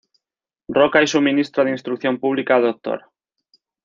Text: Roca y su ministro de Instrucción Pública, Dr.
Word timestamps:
Roca 0.67 1.03
y 1.03 1.05
su 1.05 1.21
ministro 1.21 1.63
de 1.63 1.69
Instrucción 1.69 2.17
Pública, 2.19 2.59
Dr. 2.59 3.03